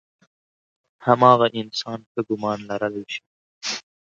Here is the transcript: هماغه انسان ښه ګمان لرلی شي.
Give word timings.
هماغه 1.05 1.47
انسان 1.59 1.99
ښه 2.11 2.21
ګمان 2.27 2.59
لرلی 2.69 3.03
شي. 3.13 3.21